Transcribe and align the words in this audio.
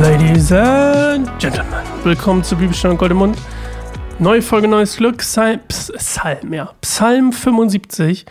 Ladies 0.00 0.50
and 0.50 1.28
Gentlemen, 1.38 1.84
willkommen 2.02 2.42
zu 2.42 2.56
Bibelstunde 2.56 2.96
Gold 2.96 3.10
im 3.10 3.18
Mund. 3.18 3.36
Neue 4.18 4.40
Folge, 4.40 4.66
neues 4.66 4.96
Glück, 4.96 5.18
Psalm, 5.18 5.60
Psalm, 5.68 6.54
ja, 6.54 6.70
Psalm 6.80 7.30
75. 7.30 8.24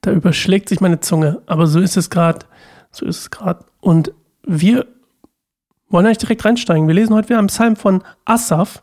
Da 0.00 0.12
überschlägt 0.12 0.68
sich 0.68 0.80
meine 0.80 1.00
Zunge, 1.00 1.42
aber 1.46 1.66
so 1.66 1.80
ist 1.80 1.96
es 1.96 2.08
gerade, 2.08 2.46
so 2.92 3.04
ist 3.04 3.18
es 3.18 3.30
gerade. 3.32 3.64
Und 3.80 4.12
wir 4.44 4.86
wollen 5.88 6.06
eigentlich 6.06 6.18
direkt 6.18 6.44
reinsteigen. 6.44 6.86
Wir 6.86 6.94
lesen 6.94 7.14
heute 7.16 7.30
wieder 7.30 7.40
einen 7.40 7.48
Psalm 7.48 7.74
von 7.74 8.04
Asaf. 8.24 8.80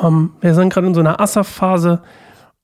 Ähm, 0.00 0.36
wir 0.40 0.54
sind 0.54 0.72
gerade 0.72 0.86
in 0.86 0.94
so 0.94 1.00
einer 1.00 1.20
Asaf-Phase 1.20 2.02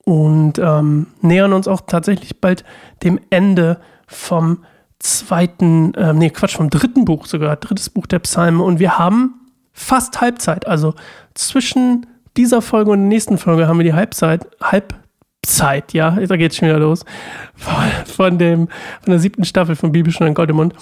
und 0.04 0.60
ähm, 0.60 1.08
nähern 1.20 1.52
uns 1.52 1.66
auch 1.66 1.80
tatsächlich 1.80 2.40
bald 2.40 2.64
dem 3.02 3.18
Ende 3.30 3.80
vom 4.06 4.64
zweiten, 5.00 5.94
äh, 5.94 6.12
nee, 6.12 6.30
Quatsch, 6.30 6.56
vom 6.56 6.70
dritten 6.70 7.04
Buch 7.04 7.26
sogar, 7.26 7.56
drittes 7.56 7.90
Buch 7.90 8.06
der 8.06 8.20
Psalme. 8.20 8.62
Und 8.62 8.78
wir 8.78 8.98
haben 8.98 9.40
fast 9.72 10.20
Halbzeit. 10.20 10.66
Also 10.66 10.94
zwischen 11.34 12.06
dieser 12.36 12.62
Folge 12.62 12.90
und 12.92 13.00
der 13.00 13.08
nächsten 13.08 13.38
Folge 13.38 13.66
haben 13.66 13.78
wir 13.78 13.84
die 13.84 13.94
Halbzeit, 13.94 14.46
Halbzeit, 14.62 15.92
ja, 15.92 16.10
da 16.10 16.36
geht's 16.36 16.56
schon 16.56 16.68
wieder 16.68 16.78
los, 16.78 17.04
von, 18.06 18.38
dem, 18.38 18.68
von 19.02 19.10
der 19.10 19.18
siebten 19.18 19.44
Staffel 19.44 19.74
von 19.74 19.90
Bibelschen 19.90 20.26
in 20.26 20.34
Goldemund. 20.34 20.74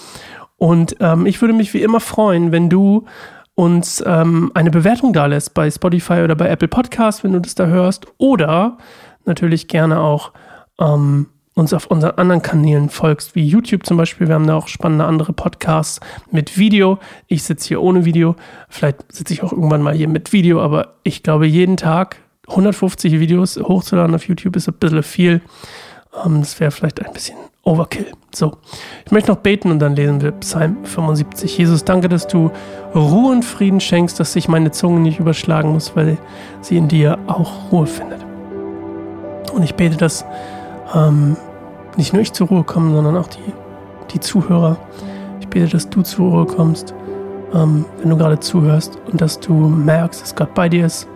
Und 0.56 0.96
ähm, 1.00 1.24
ich 1.26 1.40
würde 1.40 1.54
mich 1.54 1.72
wie 1.72 1.82
immer 1.82 2.00
freuen, 2.00 2.50
wenn 2.52 2.68
du 2.68 3.06
uns 3.54 4.02
ähm, 4.06 4.50
eine 4.54 4.70
Bewertung 4.70 5.12
da 5.12 5.26
lässt 5.26 5.54
bei 5.54 5.70
Spotify 5.70 6.22
oder 6.22 6.34
bei 6.34 6.48
Apple 6.48 6.68
Podcast, 6.68 7.24
wenn 7.24 7.32
du 7.32 7.40
das 7.40 7.54
da 7.54 7.66
hörst. 7.66 8.06
Oder 8.18 8.78
natürlich 9.24 9.68
gerne 9.68 10.00
auch 10.00 10.32
ähm, 10.80 11.28
uns 11.58 11.72
auf 11.72 11.86
unseren 11.86 12.12
anderen 12.12 12.40
Kanälen 12.40 12.88
folgst, 12.88 13.34
wie 13.34 13.44
YouTube 13.44 13.84
zum 13.84 13.96
Beispiel. 13.96 14.28
Wir 14.28 14.36
haben 14.36 14.46
da 14.46 14.54
auch 14.54 14.68
spannende 14.68 15.04
andere 15.04 15.32
Podcasts 15.32 16.00
mit 16.30 16.56
Video. 16.56 16.98
Ich 17.26 17.42
sitze 17.42 17.68
hier 17.68 17.82
ohne 17.82 18.04
Video. 18.04 18.36
Vielleicht 18.68 19.12
sitze 19.12 19.34
ich 19.34 19.42
auch 19.42 19.52
irgendwann 19.52 19.82
mal 19.82 19.94
hier 19.94 20.08
mit 20.08 20.32
Video, 20.32 20.60
aber 20.60 20.94
ich 21.02 21.22
glaube, 21.22 21.46
jeden 21.46 21.76
Tag 21.76 22.16
150 22.48 23.18
Videos 23.18 23.56
hochzuladen 23.56 24.14
auf 24.14 24.26
YouTube 24.28 24.56
ist 24.56 24.68
ein 24.68 24.74
bisschen 24.74 25.02
viel. 25.02 25.40
Ähm, 26.24 26.40
das 26.40 26.58
wäre 26.60 26.70
vielleicht 26.70 27.04
ein 27.04 27.12
bisschen 27.12 27.36
Overkill. 27.64 28.06
So, 28.32 28.56
ich 29.04 29.10
möchte 29.10 29.30
noch 29.30 29.38
beten 29.38 29.70
und 29.70 29.80
dann 29.80 29.96
lesen 29.96 30.20
wir 30.20 30.32
Psalm 30.32 30.84
75. 30.84 31.58
Jesus, 31.58 31.84
danke, 31.84 32.08
dass 32.08 32.26
du 32.26 32.50
Ruhe 32.94 33.32
und 33.32 33.44
Frieden 33.44 33.80
schenkst, 33.80 34.20
dass 34.20 34.32
sich 34.32 34.48
meine 34.48 34.70
Zunge 34.70 35.00
nicht 35.00 35.18
überschlagen 35.18 35.72
muss, 35.72 35.96
weil 35.96 36.18
sie 36.60 36.76
in 36.76 36.88
dir 36.88 37.18
auch 37.26 37.72
Ruhe 37.72 37.86
findet. 37.86 38.24
Und 39.52 39.64
ich 39.64 39.74
bete, 39.74 39.96
dass 39.96 40.24
ähm, 40.94 41.36
nicht 41.98 42.12
nur 42.12 42.22
ich 42.22 42.32
zur 42.32 42.46
Ruhe 42.46 42.64
komme, 42.64 42.94
sondern 42.94 43.16
auch 43.16 43.26
die, 43.26 43.52
die 44.12 44.20
Zuhörer. 44.20 44.78
Ich 45.40 45.48
bete, 45.48 45.68
dass 45.68 45.90
du 45.90 46.02
zur 46.02 46.30
Ruhe 46.30 46.46
kommst, 46.46 46.94
ähm, 47.52 47.84
wenn 48.00 48.08
du 48.08 48.16
gerade 48.16 48.38
zuhörst 48.38 48.98
und 49.10 49.20
dass 49.20 49.40
du 49.40 49.52
merkst, 49.52 50.22
dass 50.22 50.34
Gott 50.34 50.54
bei 50.54 50.68
dir 50.68 50.86
ist 50.86 51.08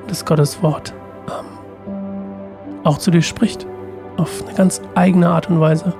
und 0.00 0.10
dass 0.10 0.24
Gottes 0.24 0.62
Wort 0.62 0.94
ähm, 1.28 2.80
auch 2.84 2.98
zu 2.98 3.10
dir 3.10 3.22
spricht, 3.22 3.66
auf 4.16 4.42
eine 4.46 4.56
ganz 4.56 4.80
eigene 4.94 5.28
Art 5.28 5.50
und 5.50 5.60
Weise. 5.60 5.94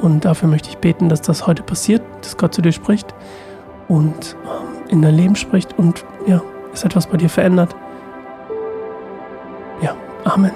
Und 0.00 0.24
dafür 0.24 0.48
möchte 0.48 0.68
ich 0.68 0.78
beten, 0.78 1.08
dass 1.08 1.22
das 1.22 1.46
heute 1.46 1.62
passiert, 1.62 2.02
dass 2.20 2.36
Gott 2.36 2.54
zu 2.54 2.60
dir 2.60 2.72
spricht 2.72 3.14
und 3.88 4.36
ähm, 4.44 4.90
in 4.90 5.00
dein 5.00 5.14
Leben 5.14 5.36
spricht 5.36 5.78
und 5.78 6.04
ja, 6.26 6.42
es 6.74 6.84
etwas 6.84 7.06
bei 7.06 7.16
dir 7.16 7.30
verändert. 7.30 7.74
Ja, 9.80 9.94
Amen. 10.24 10.52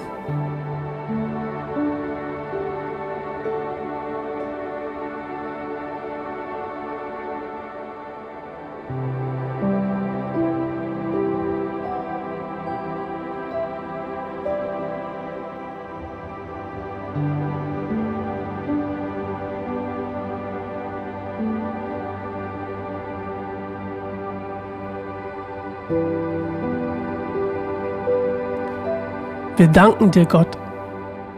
Wir 29.57 29.67
danken 29.67 30.11
dir, 30.11 30.25
Gott. 30.25 30.57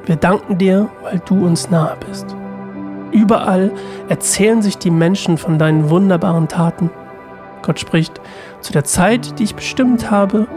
Wir 0.06 0.18
danken 0.18 0.58
dir, 0.58 0.90
weil 1.04 1.22
du 1.26 1.46
uns 1.46 1.70
nahe 1.70 1.96
bist. 2.06 2.36
Überall 3.12 3.72
erzählen 4.10 4.62
sich 4.62 4.78
die 4.78 4.92
Menschen 4.92 5.38
von 5.38 5.58
deinen 5.58 5.90
wunderbaren 5.90 6.50
Taten. 6.50 6.90
Gott 7.62 7.80
spricht, 7.80 8.20
zu 8.60 8.74
der 8.74 8.84
Zeit, 8.84 9.40
die 9.40 9.44
ich 9.44 9.56
bestimmt 9.56 10.12
habe, 10.12 10.48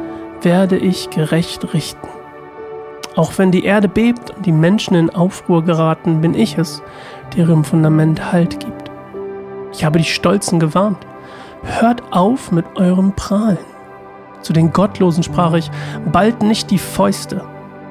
werde 0.43 0.77
ich 0.77 1.11
gerecht 1.11 1.73
richten. 1.73 2.09
Auch 3.15 3.39
wenn 3.39 3.53
die 3.53 3.65
Erde 3.65 3.89
bebt 3.89 4.31
und 4.31 4.45
die 4.45 4.53
Menschen 4.53 4.97
in 4.97 5.11
Aufruhr 5.11 5.63
geraten, 5.63 6.21
bin 6.21 6.35
ich 6.35 6.59
es, 6.59 6.83
der 7.33 7.45
ihrem 7.45 7.63
Fundament 7.63 8.33
Halt 8.33 8.59
gibt. 8.59 8.82
Ich 9.73 9.85
habe 9.85 9.99
die 9.99 10.05
Stolzen 10.05 10.61
gewarnt. 10.61 10.99
Hört 11.63 12.03
auf 12.13 12.53
mit 12.53 12.65
eurem 12.77 13.13
Prahlen. 13.13 13.59
Zu 14.43 14.53
den 14.53 14.73
Gottlosen 14.73 15.23
sprach 15.23 15.55
ich, 15.55 15.71
bald 16.11 16.43
nicht 16.43 16.71
die 16.71 16.79
Fäuste, 16.79 17.45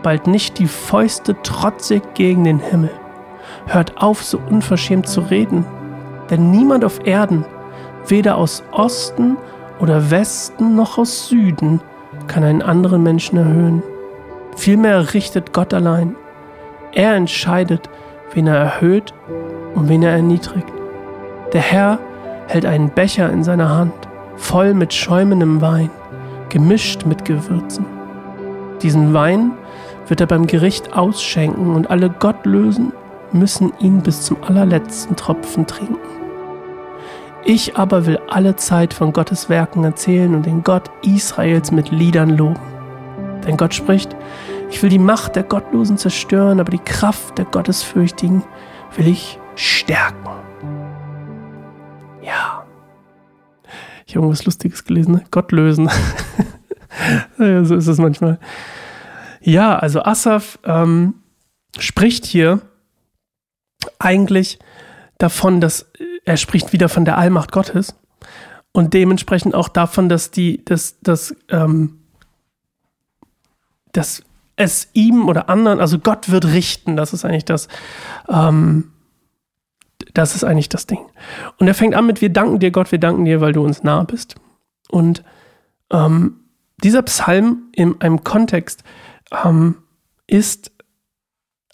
bald 0.03 0.27
nicht 0.27 0.59
die 0.59 0.67
Fäuste 0.67 1.41
trotzig 1.41 2.03
gegen 2.13 2.43
den 2.43 2.59
Himmel. 2.59 2.91
Hört 3.67 4.01
auf, 4.01 4.23
so 4.23 4.39
unverschämt 4.49 5.07
zu 5.07 5.21
reden, 5.21 5.65
denn 6.29 6.51
niemand 6.51 6.83
auf 6.83 7.05
Erden, 7.05 7.45
weder 8.07 8.35
aus 8.35 8.63
Osten 8.71 9.37
oder 9.79 10.11
Westen 10.11 10.75
noch 10.75 10.97
aus 10.97 11.29
Süden, 11.29 11.81
kann 12.27 12.43
einen 12.43 12.61
anderen 12.61 13.03
Menschen 13.03 13.37
erhöhen. 13.37 13.81
Vielmehr 14.57 15.13
richtet 15.13 15.53
Gott 15.53 15.73
allein. 15.73 16.15
Er 16.91 17.15
entscheidet, 17.15 17.89
wen 18.33 18.47
er 18.47 18.57
erhöht 18.57 19.13
und 19.75 19.87
wen 19.87 20.03
er 20.03 20.11
erniedrigt. 20.11 20.80
Der 21.53 21.61
Herr 21.61 21.99
hält 22.47 22.65
einen 22.65 22.89
Becher 22.89 23.29
in 23.29 23.43
seiner 23.43 23.69
Hand, 23.69 23.93
voll 24.37 24.73
mit 24.73 24.93
schäumendem 24.93 25.59
Wein, 25.59 25.89
gemischt 26.49 27.05
mit 27.05 27.25
Gewürzen. 27.25 27.85
Diesen 28.81 29.13
Wein 29.13 29.51
wird 30.07 30.21
er 30.21 30.27
beim 30.27 30.47
Gericht 30.47 30.93
ausschenken 30.93 31.75
und 31.75 31.89
alle 31.89 32.09
Gottlösen 32.09 32.93
müssen 33.33 33.73
ihn 33.79 34.01
bis 34.01 34.21
zum 34.21 34.37
allerletzten 34.43 35.15
Tropfen 35.15 35.67
trinken. 35.67 35.97
Ich 37.43 37.75
aber 37.75 38.05
will 38.05 38.19
alle 38.29 38.55
Zeit 38.55 38.93
von 38.93 39.13
Gottes 39.13 39.49
Werken 39.49 39.83
erzählen 39.83 40.35
und 40.35 40.45
den 40.45 40.63
Gott 40.63 40.89
Israels 41.01 41.71
mit 41.71 41.91
Liedern 41.91 42.29
loben. 42.29 42.59
Denn 43.45 43.57
Gott 43.57 43.73
spricht, 43.73 44.15
ich 44.69 44.81
will 44.81 44.89
die 44.89 44.99
Macht 44.99 45.35
der 45.35 45.43
Gottlosen 45.43 45.97
zerstören, 45.97 46.59
aber 46.59 46.71
die 46.71 46.79
Kraft 46.79 47.37
der 47.37 47.45
Gottesfürchtigen 47.45 48.43
will 48.95 49.07
ich 49.07 49.39
stärken. 49.55 50.50
Ja. 52.21 52.65
Ich 54.05 54.15
habe 54.15 54.25
irgendwas 54.25 54.45
Lustiges 54.45 54.83
gelesen, 54.83 55.13
ne? 55.13 55.23
Gott 55.31 55.51
lösen. 55.51 55.89
so 57.37 57.75
ist 57.75 57.87
es 57.87 57.97
manchmal. 57.97 58.39
Ja, 59.41 59.77
also 59.77 60.03
Asaf 60.03 60.59
ähm, 60.63 61.15
spricht 61.77 62.25
hier 62.25 62.61
eigentlich 63.99 64.59
davon, 65.17 65.61
dass 65.61 65.89
er 66.25 66.37
spricht 66.37 66.73
wieder 66.73 66.89
von 66.89 67.05
der 67.05 67.17
Allmacht 67.17 67.51
Gottes 67.51 67.95
und 68.71 68.93
dementsprechend 68.93 69.55
auch 69.55 69.69
davon, 69.69 70.09
dass 70.09 70.31
die, 70.31 70.63
dass, 70.65 70.99
dass, 71.01 71.35
ähm, 71.49 71.99
dass 73.91 74.23
es 74.55 74.89
ihm 74.93 75.27
oder 75.27 75.49
anderen, 75.49 75.79
also 75.79 75.99
Gott 75.99 76.29
wird 76.29 76.45
richten, 76.45 76.95
das 76.95 77.13
ist 77.13 77.25
eigentlich 77.25 77.45
das, 77.45 77.67
ähm, 78.29 78.91
das 80.13 80.35
ist 80.35 80.43
eigentlich 80.43 80.69
das 80.69 80.87
Ding. 80.87 80.99
Und 81.57 81.67
er 81.67 81.73
fängt 81.73 81.95
an 81.95 82.05
mit, 82.05 82.21
wir 82.21 82.29
danken 82.29 82.59
dir, 82.59 82.71
Gott, 82.71 82.91
wir 82.91 82.99
danken 82.99 83.25
dir, 83.25 83.41
weil 83.41 83.53
du 83.53 83.63
uns 83.63 83.83
nah 83.83 84.03
bist. 84.03 84.35
Und 84.89 85.23
ähm, 85.91 86.41
dieser 86.83 87.01
Psalm 87.03 87.63
in 87.73 87.99
einem 88.01 88.23
Kontext 88.23 88.83
ähm, 89.43 89.75
ist 90.27 90.71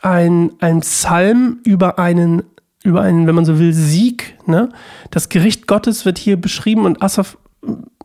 ein, 0.01 0.51
ein 0.59 0.81
Psalm 0.81 1.59
über 1.63 1.97
einen, 1.99 2.43
über 2.83 3.01
einen, 3.01 3.27
wenn 3.27 3.35
man 3.35 3.45
so 3.45 3.59
will, 3.59 3.73
Sieg. 3.73 4.37
Ne? 4.45 4.69
Das 5.11 5.29
Gericht 5.29 5.67
Gottes 5.67 6.05
wird 6.05 6.17
hier 6.17 6.39
beschrieben 6.39 6.85
und 6.85 7.01
Asaf, 7.01 7.37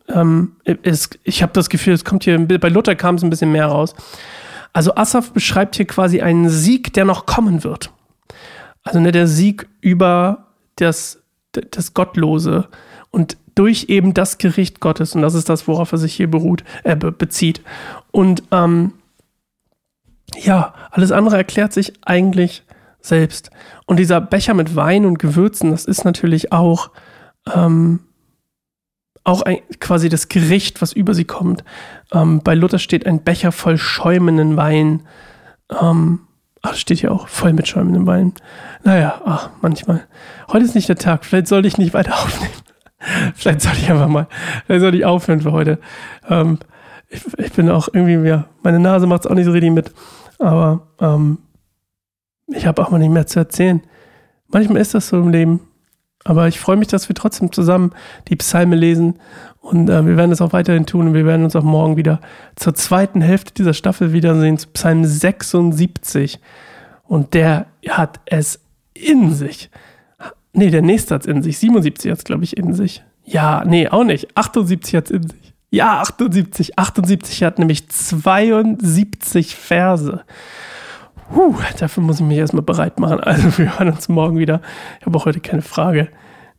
ähm, 0.09 0.57
ist, 0.65 1.19
ich 1.25 1.43
habe 1.43 1.53
das 1.53 1.69
Gefühl, 1.69 1.95
es 1.95 2.05
kommt 2.05 2.25
hier, 2.25 2.39
bei 2.39 2.69
Luther 2.69 2.95
kam 2.95 3.17
es 3.17 3.23
ein 3.23 3.31
bisschen 3.31 3.53
mehr 3.53 3.67
raus. 3.67 3.95
Also 4.73 4.95
Asaf 4.95 5.33
beschreibt 5.33 5.77
hier 5.77 5.87
quasi 5.87 6.23
einen 6.23 6.49
Sieg, 6.49 6.93
der 6.95 7.05
noch 7.05 7.27
kommen 7.27 7.63
wird. 7.63 7.91
Also 8.83 9.01
ne, 9.01 9.13
der 9.13 9.27
Sieg 9.27 9.69
über 9.81 10.49
das, 10.77 11.23
das 11.53 11.95
Gottlose 11.95 12.69
und 13.11 13.37
durch 13.55 13.85
eben 13.89 14.15
das 14.15 14.39
Gericht 14.39 14.81
Gottes. 14.81 15.15
Und 15.15 15.23
das 15.23 15.35
ist 15.35 15.49
das, 15.49 15.69
worauf 15.69 15.93
er 15.93 15.99
sich 15.99 16.15
hier 16.15 16.31
beruht, 16.31 16.65
äh, 16.85 16.97
bezieht. 16.97 17.63
Und 18.11 18.43
ähm, 18.51 18.95
ja, 20.37 20.75
alles 20.91 21.13
andere 21.13 21.37
erklärt 21.37 21.73
sich 21.73 21.93
eigentlich 22.03 22.65
selbst. 23.01 23.51
Und 23.87 23.99
dieser 23.99 24.21
Becher 24.21 24.55
mit 24.55 24.75
Wein 24.75 25.05
und 25.05 25.19
Gewürzen, 25.19 25.71
das 25.71 25.85
ist 25.85 26.05
natürlich 26.05 26.53
auch 26.53 26.91
ähm, 27.53 28.01
auch 29.25 29.43
ein, 29.43 29.59
quasi 29.79 30.09
das 30.09 30.29
Gericht, 30.29 30.83
was 30.83 30.93
über 30.93 31.15
sie 31.15 31.25
kommt. 31.25 31.65
Ähm, 32.13 32.41
bei 32.43 32.55
Luther 32.55 32.79
steht 32.79 33.07
ein 33.07 33.23
Becher 33.23 33.53
voll 33.53 33.79
schäumenden 33.79 34.57
Wein. 34.57 35.03
Ähm, 35.81 36.21
ach, 36.63 36.75
steht 36.75 37.01
hier 37.01 37.13
auch 37.13 37.29
voll 37.29 37.53
mit 37.53 37.69
schäumendem 37.69 38.07
Wein. 38.07 38.33
Naja, 38.85 39.21
ach, 39.25 39.51
manchmal. 39.61 40.07
Heute 40.51 40.65
ist 40.65 40.75
nicht 40.75 40.89
der 40.89 40.97
Tag. 40.97 41.25
Vielleicht 41.25 41.49
sollte 41.49 41.69
ich 41.69 41.79
nicht 41.79 41.93
weiter 41.93 42.15
aufnehmen. 42.23 42.53
vielleicht 43.35 43.61
sollte 43.61 43.79
ich 43.79 43.91
einfach 43.91 44.09
mal, 44.09 44.29
vielleicht 44.67 44.81
sollte 44.81 44.97
ich 44.97 45.05
aufhören 45.05 45.41
für 45.41 45.53
heute. 45.53 45.79
Ähm, 46.29 46.59
ich, 47.09 47.23
ich, 47.37 47.53
bin 47.53 47.69
auch 47.69 47.89
irgendwie, 47.93 48.27
ja, 48.27 48.47
meine 48.63 48.79
Nase 48.79 49.07
macht 49.07 49.25
es 49.25 49.31
auch 49.31 49.35
nicht 49.35 49.45
so 49.45 49.53
richtig 49.53 49.73
mit. 49.73 49.93
Aber 50.39 50.89
ähm, 51.01 51.39
ich 52.47 52.67
habe 52.67 52.83
auch 52.83 52.91
mal 52.91 52.99
nicht 52.99 53.11
mehr 53.11 53.27
zu 53.27 53.41
erzählen. 53.41 53.83
Manchmal 54.49 54.81
ist 54.81 54.95
das 54.95 55.09
so 55.09 55.19
im 55.19 55.31
Leben. 55.31 55.61
Aber 56.25 56.49
ich 56.49 56.61
freue 56.61 56.77
mich, 56.77 56.89
dass 56.89 57.09
wir 57.09 57.17
trotzdem 57.17 57.53
zusammen 57.53 57.93
die 58.29 58.37
Psalme 58.37 58.77
lesen. 58.77 59.19
Und 59.61 59.89
äh, 59.89 60.07
wir 60.07 60.17
werden 60.17 60.33
es 60.33 60.41
auch 60.41 60.53
weiterhin 60.53 60.87
tun. 60.87 61.09
Und 61.09 61.15
wir 61.15 61.27
werden 61.27 61.45
uns 61.45 61.57
auch 61.57 61.65
morgen 61.65 61.97
wieder 61.97 62.21
zur 62.57 62.75
zweiten 62.75 63.21
Hälfte 63.21 63.55
dieser 63.55 63.75
Staffel 63.75 64.13
wiedersehen, 64.13 64.59
zu 64.59 64.69
Psalm 64.69 65.05
76. 65.05 66.41
Und 67.05 67.35
der 67.35 67.67
hat 67.89 68.21
es 68.27 68.61
in 68.95 69.33
sich. 69.35 69.71
Nee, 70.53 70.71
der 70.71 70.83
nächste 70.83 71.15
hat 71.15 71.23
es 71.23 71.27
in 71.27 71.43
sich. 71.43 71.59
77 71.59 72.11
hat 72.11 72.19
es, 72.19 72.25
glaube 72.25 72.45
ich, 72.45 72.57
in 72.57 72.75
sich. 72.75 73.03
Ja, 73.25 73.65
nee, 73.65 73.89
auch 73.89 74.05
nicht. 74.05 74.37
78 74.37 74.95
hat 74.95 75.05
es 75.07 75.11
in 75.11 75.23
sich. 75.23 75.55
Ja, 75.71 76.01
78. 76.01 76.79
78 76.79 77.43
hat 77.43 77.59
nämlich 77.59 77.89
72 77.89 79.57
Verse. 79.57 80.23
Puh, 81.33 81.55
dafür 81.79 82.03
muss 82.03 82.21
ich 82.21 82.27
mich 82.27 82.39
erstmal 82.39 82.63
bereit 82.63 82.99
machen. 83.01 83.21
Also 83.21 83.57
wir 83.59 83.79
hören 83.79 83.89
uns 83.89 84.09
morgen 84.09 84.39
wieder. 84.39 84.61
Ich 85.01 85.07
habe 85.07 85.17
auch 85.17 85.25
heute 85.25 85.41
keine 85.41 85.63
Frage. 85.63 86.09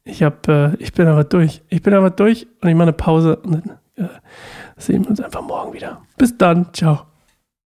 Ich, 0.04 0.24
hab, 0.24 0.48
äh, 0.48 0.76
ich 0.76 0.94
bin 0.94 1.08
aber 1.08 1.24
durch. 1.24 1.62
Ich 1.70 1.82
bin 1.82 1.94
aber 1.94 2.10
durch 2.10 2.48
und 2.62 2.70
ich 2.70 2.76
mache 2.76 2.84
eine 2.84 2.94
Pause 2.94 3.38
und 3.38 3.52
dann 3.96 4.06
äh, 4.06 4.10
sehen 4.78 5.04
wir 5.04 5.12
uns 5.12 5.22
einfach 5.22 5.42
morgen 5.42 5.74
wieder. 5.74 6.02
Bis 6.18 6.38
dann. 6.38 6.74
Ciao. 6.74 7.13